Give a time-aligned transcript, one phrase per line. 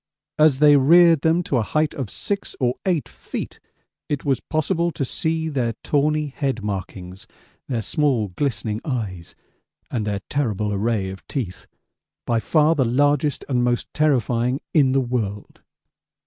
[0.39, 3.59] As they reared them to a height of 6 or 8 feet
[4.09, 7.27] it was possible to see their tawny head markings,
[7.67, 9.35] their small glistening eyes,
[9.91, 11.67] and their terrible array of teeth
[12.25, 15.61] by far the largest and most terrifying in the world.